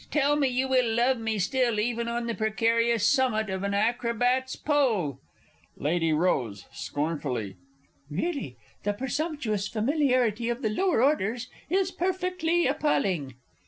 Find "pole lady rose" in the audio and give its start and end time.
4.55-6.65